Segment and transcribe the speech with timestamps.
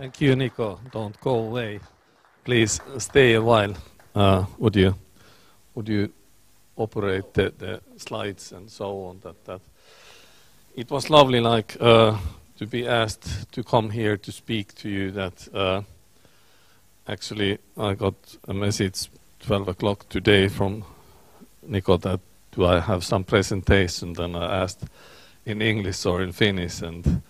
[0.00, 0.80] Thank you, Nico.
[0.92, 1.78] Don't go away.
[2.42, 3.74] Please stay a while.
[4.14, 4.94] Uh, would you
[5.74, 6.10] would you
[6.74, 9.20] operate the, the slides and so on?
[9.20, 9.60] That that
[10.74, 12.16] it was lovely, like uh,
[12.56, 15.10] to be asked to come here to speak to you.
[15.10, 15.82] That uh,
[17.06, 18.14] actually I got
[18.48, 20.82] a message 12 o'clock today from
[21.62, 22.20] Nico that
[22.52, 24.14] do I have some presentation?
[24.14, 24.82] Then I asked
[25.44, 27.20] in English or in Finnish and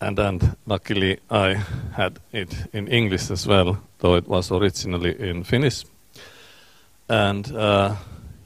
[0.00, 1.54] and then luckily I
[1.92, 5.84] had it in English as well, though it was originally in Finnish.
[7.08, 7.96] And uh,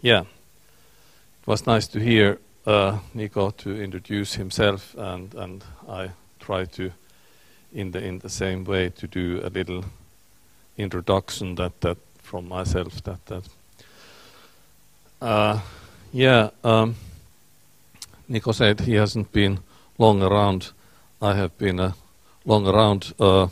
[0.02, 6.66] yeah, it was nice to hear uh, Nico to introduce himself, and and I try
[6.66, 6.92] to,
[7.72, 9.84] in the in the same way, to do a little
[10.76, 13.48] introduction that that from myself that that.
[15.22, 15.60] Uh,
[16.12, 16.96] yeah, um,
[18.28, 19.58] Nico said he hasn't been
[19.98, 20.72] long around
[21.22, 21.92] I have been uh,
[22.46, 23.48] long around, uh,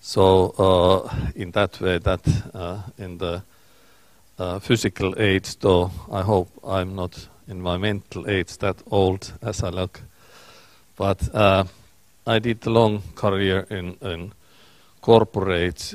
[0.00, 2.20] so uh, in that way, that
[2.52, 3.44] uh, in the
[4.36, 9.62] uh, physical age, though I hope I'm not in my mental age that old as
[9.62, 10.00] I look,
[10.96, 11.22] but
[12.26, 14.32] I did a long career in, in
[15.00, 15.94] corporate.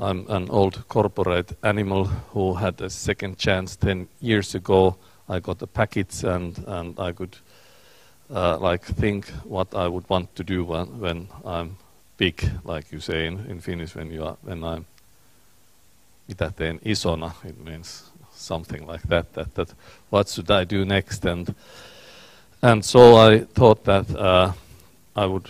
[0.00, 4.94] I'm an old corporate animal who had a second chance 10 years ago.
[5.28, 7.36] I got a package and, and I could
[8.30, 11.76] uh, like think what I would want to do when, when I'm
[12.16, 14.86] big, like you say in, in Finnish, when you are when I'm
[16.28, 19.54] mitä teen isona, it means something like that, that.
[19.54, 19.74] That
[20.10, 21.24] what should I do next?
[21.24, 21.54] And
[22.62, 24.52] and so I thought that uh,
[25.16, 25.48] I would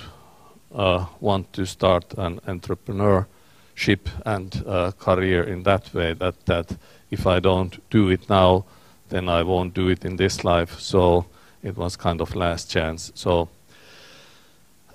[0.75, 6.15] uh, want to start an entrepreneurship and uh, career in that way.
[6.15, 6.77] That that
[7.11, 8.65] if I don't do it now,
[9.09, 10.79] then I won't do it in this life.
[10.79, 11.25] So
[11.63, 13.13] it was kind of last chance.
[13.15, 13.49] So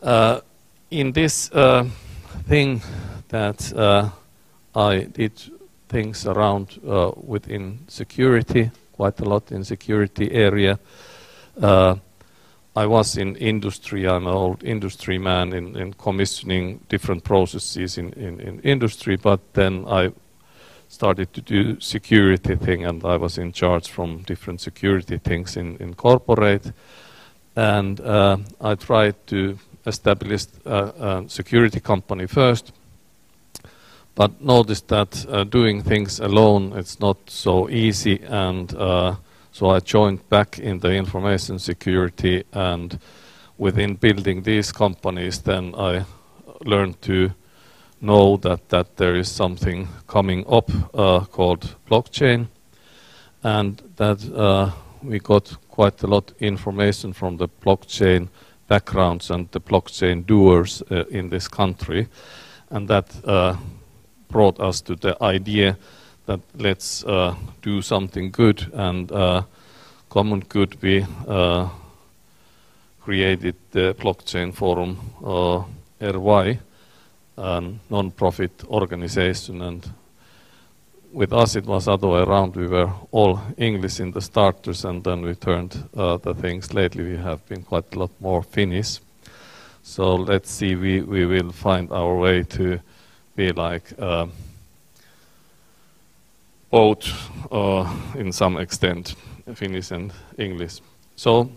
[0.02, 0.42] uh,
[0.90, 1.86] in this uh,
[2.48, 2.82] thing
[3.30, 4.10] that uh,
[4.76, 5.34] I did
[5.90, 10.80] things around uh, within security, quite a lot in security area.
[11.62, 11.96] Uh,
[12.76, 14.08] I was in industry.
[14.08, 19.16] I'm an old industry man in, in commissioning different processes in, in, in industry.
[19.16, 20.12] But then I
[20.94, 25.78] started to do security thing and I was in charge from different security things in,
[25.78, 26.72] in corporate.
[27.56, 32.72] And uh, I tried to establish a, a, security company first
[34.16, 39.16] but noticed that uh, doing things alone it's not so easy and uh,
[39.52, 43.00] so I joined back in the information security and
[43.58, 46.06] within building these companies then I
[46.66, 47.32] learned to
[48.04, 52.48] know that, that there is something coming up uh, called blockchain.
[53.44, 54.72] And that uh,
[55.02, 58.28] we got quite a lot information from the blockchain
[58.68, 62.08] backgrounds and the blockchain doers uh, in this country.
[62.70, 63.56] And that uh,
[64.28, 65.78] brought us to the idea
[66.26, 68.70] that let's uh, do something good.
[68.74, 69.44] And uh,
[70.10, 71.06] common good we
[73.02, 74.98] created the blockchain forum
[76.00, 76.60] RY
[77.38, 79.90] a non-profit organization and
[81.12, 82.56] with us it was other way around.
[82.56, 86.74] We were all English in the starters and then we turned uh, the things.
[86.74, 89.00] Lately we have been quite a lot more Finnish.
[89.84, 92.80] So let's see, we, we will find our way to
[93.36, 94.28] be like uh,
[96.72, 97.08] both
[97.52, 99.16] uh, in some extent
[99.54, 100.80] Finnish and English.
[101.16, 101.50] So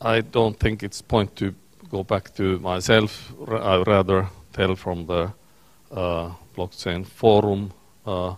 [0.00, 1.54] I don't think it's point to
[1.96, 3.32] go back to myself.
[3.48, 5.32] I rather tell from the
[5.90, 7.72] uh, blockchain forum
[8.04, 8.34] uh,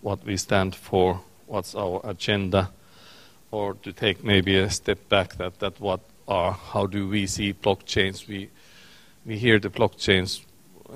[0.00, 2.70] what we stand for, what's our agenda,
[3.50, 7.52] or to take maybe a step back that, that what are, how do we see
[7.52, 8.28] blockchains?
[8.28, 8.48] We,
[9.26, 10.44] we hear the blockchains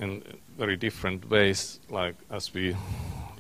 [0.01, 0.23] in
[0.57, 2.77] very different ways, like as we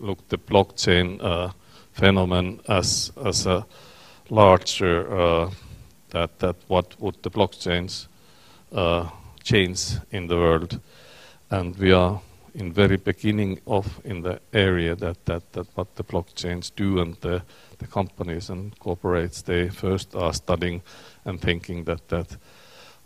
[0.00, 1.53] look the blockchain uh,
[1.93, 3.65] phenomenon as, as a
[4.31, 5.50] larger, uh,
[6.11, 8.09] that, that what would the blockchains
[8.75, 9.09] uh,
[9.43, 10.81] change in the world,
[11.50, 12.21] and we are
[12.55, 17.17] in very beginning of in the area that, that, that what the blockchains do and
[17.21, 17.43] the,
[17.79, 20.82] the companies and corporates they first are studying
[21.25, 22.37] and thinking that that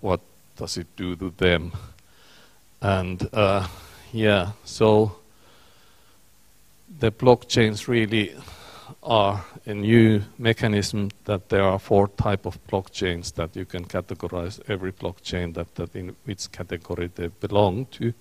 [0.01, 0.21] what
[0.57, 1.73] does it do to them?
[2.83, 3.67] And uh,
[4.13, 5.17] yeah so
[7.01, 8.35] the blockchains really
[9.03, 14.61] are a new mechanism that there are four type of blockchains that you can categorize
[14.69, 18.13] every blockchain that, that in which category they belong to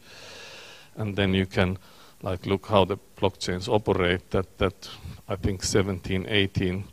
[0.95, 1.77] and then you can
[2.21, 4.89] like look how the blockchains operate that that
[5.27, 6.83] I think 17 18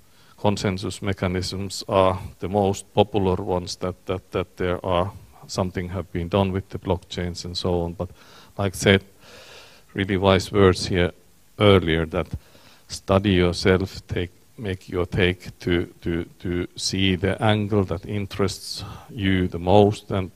[0.44, 5.10] consensus mechanisms are the most popular ones that, that, that there are
[5.46, 7.94] something have been done with the blockchains and so on.
[7.94, 8.10] But
[8.58, 9.04] like I said,
[9.94, 11.12] really wise words here
[11.58, 12.26] earlier that
[12.94, 19.48] study yourself, take make your take to, to, to see the angle that interests you
[19.48, 20.30] the most and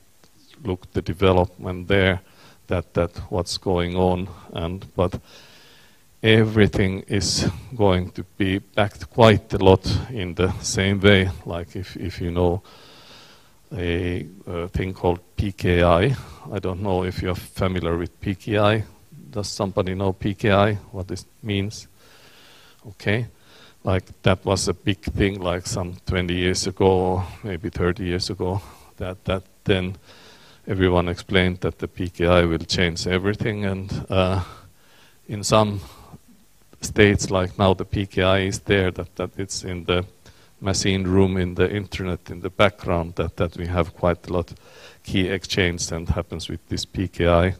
[0.64, 2.20] look the development there
[2.66, 4.28] that that what's going on.
[4.52, 5.20] And but
[6.22, 11.96] everything is going to be backed quite a lot in the same way like if,
[11.96, 12.62] if you know
[13.72, 16.16] a, a thing called PKI
[16.50, 16.58] I.
[16.58, 18.82] Don't know if you're familiar with PKI
[19.30, 21.86] does somebody know PKI what this means
[22.88, 23.26] okay?
[23.84, 28.60] Like that was a big thing like some 20 years ago maybe 30 years ago
[28.96, 29.96] that that then
[30.66, 34.42] everyone explained that the PKI will change everything and uh,
[35.28, 35.80] in some
[36.80, 40.04] states like now the PKI is there that, that it's in the
[40.60, 44.52] machine room in the internet in the background that, that we have quite a lot
[45.04, 47.54] key exchange and happens with this PKI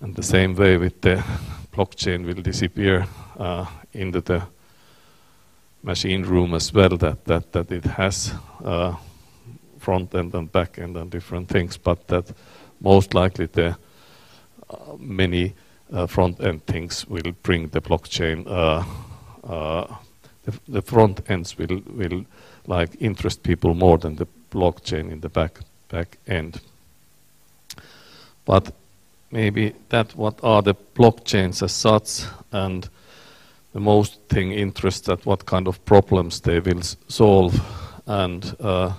[0.00, 1.24] and the same way with the
[1.72, 3.06] blockchain will disappear
[3.38, 4.42] uh, into the
[5.82, 8.32] machine room as well that, that, that it has
[8.64, 8.94] uh,
[9.78, 12.32] front end and back end and different things but that
[12.80, 13.76] most likely the
[14.70, 15.54] uh, many
[15.92, 18.82] uh, front end things will bring the blockchain uh,
[19.46, 19.86] uh,
[20.44, 22.24] the, the, front ends will will
[22.66, 26.60] like interest people more than the blockchain in the back back end.
[28.44, 28.72] But
[29.30, 32.88] maybe that what are the blockchains as such and
[33.74, 37.60] the most thing interests what kind of problems they will solve.
[38.06, 38.92] And uh,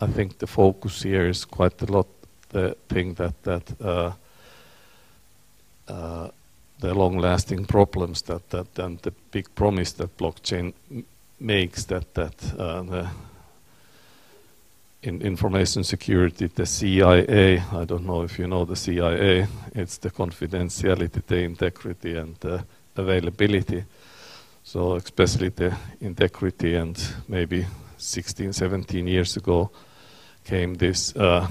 [0.00, 2.06] I think the focus here is quite a lot
[2.48, 4.12] the thing that that uh,
[5.88, 6.28] uh,
[6.80, 10.72] the long-lasting problems that that and the big promise that blockchain
[11.38, 13.08] makes that that uh, the
[15.02, 20.10] in information security the CIA I don't know if you know the CIA it's the
[20.10, 22.64] confidentiality the integrity and the
[22.96, 23.84] availability
[24.62, 26.96] so especially the integrity and
[27.28, 27.66] maybe
[27.96, 29.70] 16 17 years ago
[30.44, 31.46] came this uh,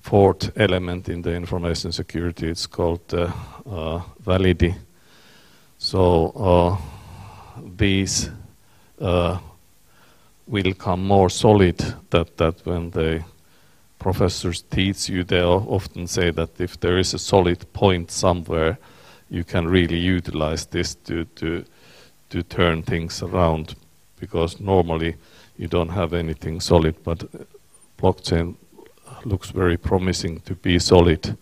[0.00, 2.48] fourth element in the information security.
[2.48, 3.30] It's called uh,
[3.70, 4.74] uh, validity.
[5.78, 6.76] So uh,
[7.76, 8.30] these
[9.00, 9.38] uh,
[10.46, 11.78] will come more solid.
[12.10, 13.24] That that when the
[13.98, 18.78] professors teach you, they often say that if there is a solid point somewhere,
[19.30, 21.64] you can really utilize this to to
[22.30, 23.74] to turn things around.
[24.20, 25.14] Because normally
[25.56, 27.24] you don't have anything solid, but
[27.98, 28.56] blockchain
[29.24, 31.36] looks very promising to be solid.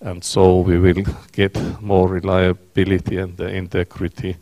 [0.00, 4.36] And so we will get more reliability and the integrity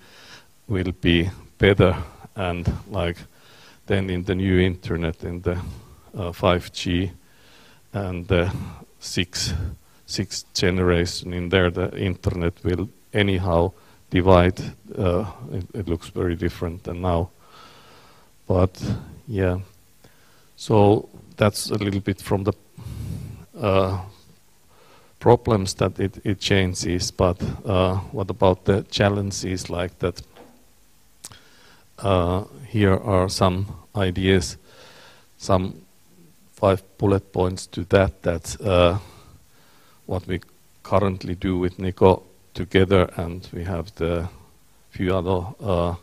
[0.68, 1.96] will be better.
[2.34, 3.16] And like
[3.86, 5.58] then in the new internet, in the
[6.14, 7.10] uh, 5G
[7.92, 8.52] and the
[8.98, 9.54] sixth,
[10.12, 13.72] sixth generation in there, the internet will anyhow
[14.10, 14.60] divide.
[14.96, 17.30] Uh, it, it looks very different than now.
[18.46, 18.82] But
[19.26, 19.60] yeah.
[20.56, 22.52] So that's a little bit from the
[23.58, 24.00] uh,
[25.18, 30.22] problems that it, it changes, but uh, what about the challenges like that?
[31.98, 33.66] Uh, here are some
[33.96, 34.56] ideas,
[35.38, 35.74] some
[36.52, 38.98] five bullet points to that, that uh,
[40.12, 40.38] what we
[40.82, 44.28] currently do with Nico together, and we have the
[44.90, 45.94] few other uh,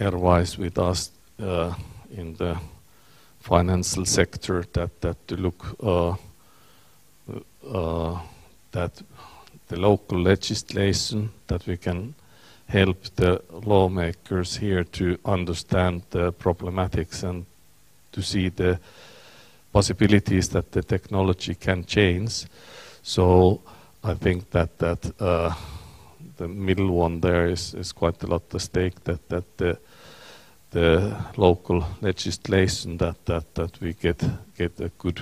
[0.00, 1.10] airwise with us
[1.42, 1.74] uh,
[2.16, 2.56] in the
[3.40, 6.14] financial sector that that to look uh,
[7.70, 8.18] uh,
[8.72, 9.02] that
[9.68, 12.14] the local legislation that we can
[12.68, 17.44] help the lawmakers here to understand the problematics and
[18.12, 18.78] to see the
[19.72, 22.46] possibilities that the technology can change.
[23.02, 23.60] So
[24.04, 25.54] I think that that uh,
[26.36, 29.78] the middle one there is, is quite a lot at stake that that the
[30.70, 34.22] the local legislation that that that we get
[34.56, 35.20] get a good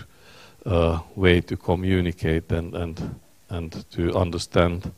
[0.67, 4.93] uh, way to communicate and and and to understand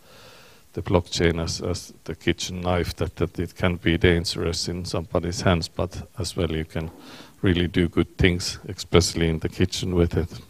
[0.72, 5.42] the blockchain as, as the kitchen knife that, that it can be dangerous in somebody's
[5.42, 6.90] hands but as well you can
[7.42, 10.40] really do good things especially in the kitchen with it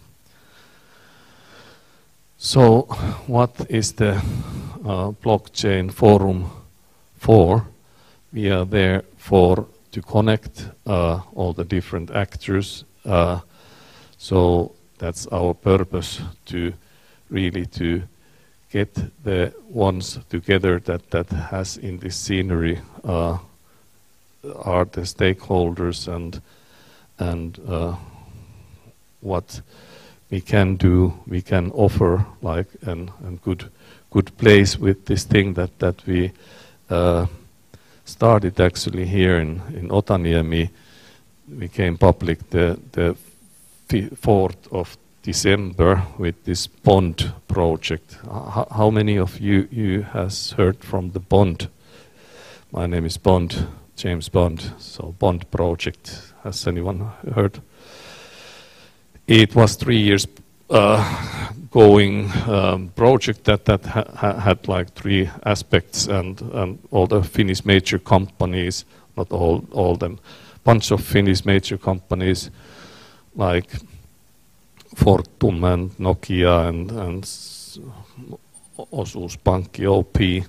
[2.39, 2.83] so
[3.27, 4.17] what is the
[4.85, 6.51] uh, blockchain forum
[7.19, 7.67] for
[8.33, 12.85] we are there for to connect uh, all the different actors.
[13.05, 13.41] Uh,
[14.19, 16.73] so that's our purpose to
[17.31, 18.03] really to
[18.71, 23.39] get the ones together that that has in this scenery uh,
[24.63, 26.43] are the stakeholders and
[27.19, 27.97] and uh,
[29.21, 29.63] what
[30.31, 33.71] we can do, we can offer like an, an good
[34.11, 36.33] good place with this thing that that we
[36.91, 37.27] uh,
[38.05, 40.71] started actually here in in Otaniemi.
[41.59, 43.17] We came public the the
[44.17, 48.19] fourth of December with this Bond project.
[48.25, 51.69] H how many of you you has heard from the Bond?
[52.73, 53.67] My name is Bond,
[53.97, 54.73] James Bond.
[54.79, 56.33] So Bond project.
[56.45, 57.61] Has anyone heard?
[59.29, 60.27] It was three years
[60.71, 67.07] uh, going um, project that that ha ha had like three aspects, and, and all
[67.07, 68.87] the Finnish major companies,
[69.19, 70.19] not all all them,
[70.65, 72.51] bunch of Finnish major companies
[73.37, 73.69] like
[74.97, 77.25] Fortum and Nokia and, and
[78.93, 80.47] Osuuspankki OP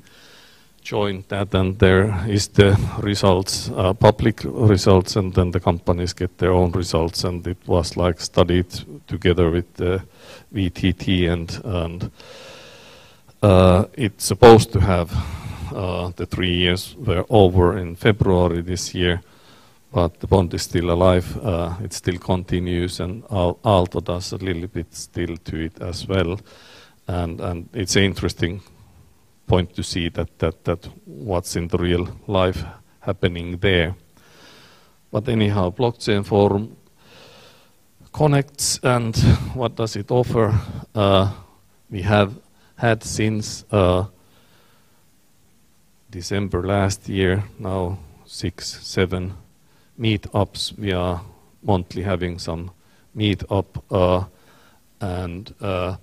[0.79, 6.37] joined that and there is the results, uh, public results and then the companies get
[6.37, 7.23] their own results.
[7.23, 8.67] And it was like studied
[9.07, 10.03] together with the
[10.53, 12.11] VTT and, and
[13.41, 15.11] uh, it's supposed to have
[15.73, 19.21] uh, the three years were over in February this year
[19.91, 24.67] but the bond is still alive, uh, it still continues and Aalto does a little
[24.67, 26.39] bit still to it as well.
[27.07, 28.61] And, and it's interesting
[29.49, 32.63] point to see that, that, that what's in the real life
[32.99, 33.95] happening there.
[35.11, 36.77] But anyhow, blockchain forum
[38.13, 39.17] connects and
[39.55, 40.53] what does it offer?
[40.93, 41.33] Uh,
[41.89, 42.31] we have
[42.75, 44.05] had since uh,
[46.11, 49.33] December last year, now six, seven
[49.99, 50.77] meetups.
[50.77, 51.21] We are
[51.63, 52.71] monthly having some
[53.17, 54.25] meetup uh,
[55.01, 55.97] and uh,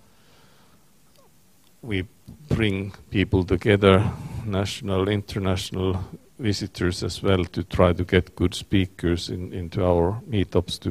[1.82, 2.06] we
[2.48, 4.10] bring people together,
[4.44, 6.04] national, international
[6.38, 10.90] visitors as well, to try to get good speakers in, into our meetups to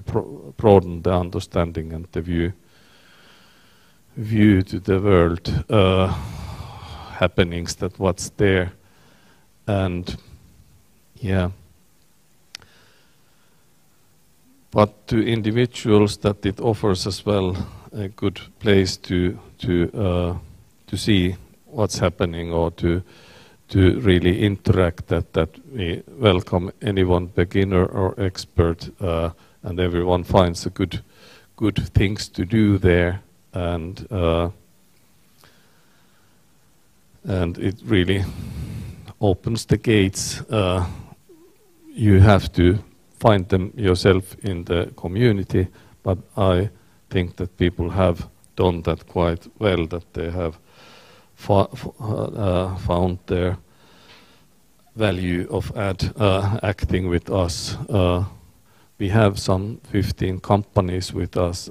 [0.58, 2.54] broaden the understanding and the view
[4.18, 6.08] view to the world uh,
[7.20, 8.72] happenings that what's there.
[9.68, 10.16] And
[11.16, 11.50] yeah.
[14.72, 17.56] But to individuals that it offers as well
[17.94, 20.38] a good place to to uh,
[20.88, 23.02] to see what's happening or to
[23.68, 29.30] to really interact that that we welcome anyone beginner or expert uh,
[29.64, 31.02] and everyone finds a good
[31.56, 33.22] good things to do there.
[33.54, 34.50] And uh,
[37.24, 38.24] and it really
[39.20, 40.86] opens the gates uh,
[41.96, 42.78] you have to
[43.20, 45.68] find them yourself in the community.
[46.04, 46.70] But I
[47.10, 50.58] think that people have done that quite well that they have
[51.50, 53.58] uh, found their
[54.96, 57.76] value of ad, uh, acting with us.
[57.90, 58.24] Uh,
[58.98, 61.70] we have some 15 companies with us.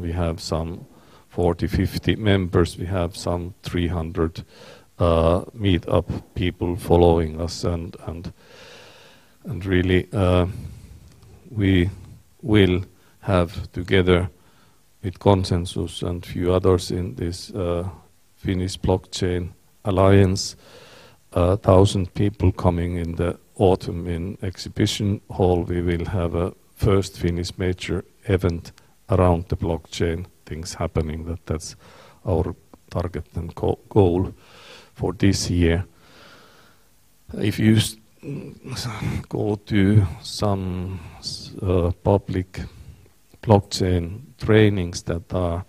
[0.00, 0.84] we have some
[1.28, 2.78] 40, 50 members.
[2.78, 4.44] We have some 300
[4.98, 8.32] uh, meet-up people following us, and and
[9.44, 10.46] and really uh,
[11.50, 11.90] we
[12.42, 12.84] will
[13.20, 14.28] have together
[15.04, 17.88] with Konsensus and few others in this uh,
[18.36, 19.50] Finnish Blockchain
[19.84, 20.56] Alliance.
[21.32, 25.62] A thousand people coming in the autumn in exhibition hall.
[25.62, 28.72] We will have a first Finnish major event
[29.10, 31.26] around the blockchain things happening.
[31.26, 31.76] That that's
[32.24, 32.54] our
[32.90, 34.32] target and goal
[34.94, 35.84] for this year.
[37.32, 37.78] If you
[39.28, 41.00] go to some
[41.60, 42.60] uh, public
[43.44, 45.64] blockchain trainings that are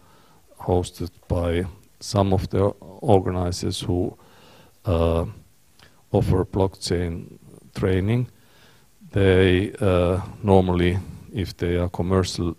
[0.60, 1.66] hosted by
[2.00, 2.64] some of the
[3.02, 4.18] organizers who
[4.86, 5.26] uh,
[6.12, 7.38] offer blockchain
[7.76, 8.28] training,
[9.12, 10.98] they uh, normally,
[11.34, 12.56] if they are commercial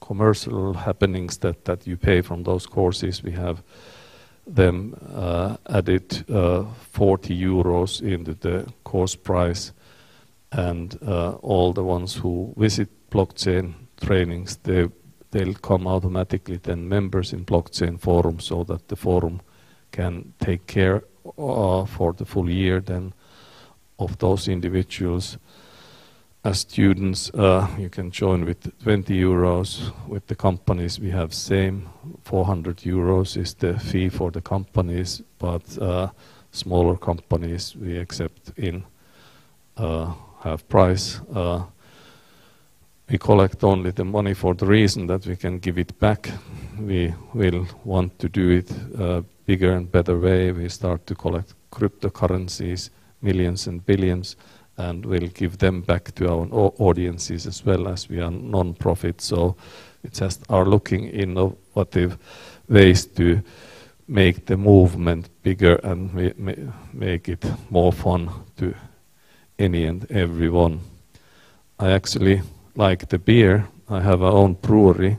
[0.00, 3.62] commercial happenings that, that you pay from those courses, we have
[4.46, 9.72] them uh, added uh, 40 euros into the course price.
[10.50, 14.88] And uh, all the ones who visit blockchain trainings, they
[15.30, 19.40] they'll come automatically then members in blockchain forum so that the forum
[19.92, 21.02] can take care
[21.38, 23.12] uh, for the full year then
[23.98, 25.38] of those individuals.
[26.44, 29.92] As students, uh, you can join with 20 euros.
[30.06, 31.88] With the companies, we have same
[32.24, 36.08] 400 euros is the fee for the companies, but uh,
[36.52, 38.84] smaller companies we accept in
[39.76, 41.20] uh, half price.
[43.10, 46.30] We collect only the money for the reason that we can give it back.
[46.78, 50.52] We will want to do it uh, bigger and better way.
[50.52, 52.90] We start to collect cryptocurrencies,
[53.22, 54.36] millions and billions,
[54.76, 59.22] and we'll give them back to our audiences as well as we are non-profit.
[59.22, 59.56] So
[60.02, 62.18] we just are looking innovative
[62.68, 63.40] ways to
[64.06, 66.12] make the movement bigger and
[66.92, 68.74] make it more fun to
[69.58, 70.80] any and everyone.
[71.78, 72.42] I actually
[72.78, 73.68] like the beer.
[73.90, 75.18] I have our own brewery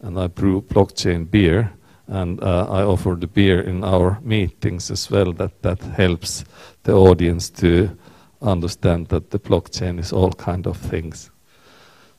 [0.00, 1.72] and I brew blockchain beer
[2.06, 6.44] and uh, I offer the beer in our meetings as well that that helps
[6.82, 7.96] the audience to
[8.42, 11.30] understand that the blockchain is all kind of things.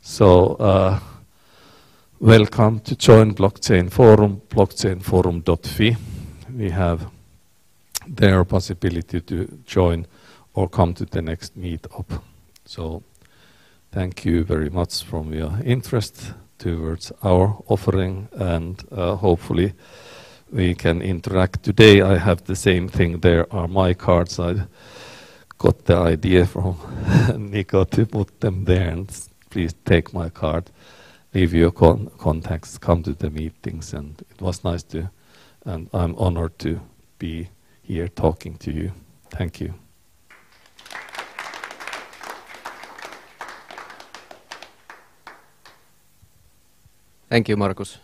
[0.01, 0.99] So uh,
[2.19, 5.97] welcome to join Blockchain Forum, blockchainforum.fi.
[6.57, 7.07] We have
[8.07, 10.07] their possibility to join
[10.55, 12.21] or come to the next meetup.
[12.65, 13.03] So
[13.91, 19.73] thank you very much from your interest towards our offering and uh, hopefully
[20.51, 21.63] we can interact.
[21.63, 23.19] Today I have the same thing.
[23.19, 24.39] There are my cards.
[24.39, 24.55] I
[25.57, 26.77] got the idea from
[27.37, 29.09] Nico to put them there and
[29.49, 30.69] please take my card,
[31.33, 35.09] leave your con contacts, come to the meetings and it was nice to,
[35.65, 36.79] and I'm honored to
[37.17, 37.49] be
[37.81, 38.91] here talking to you.
[39.31, 39.73] Thank you.
[47.29, 47.99] Thank you, Markus.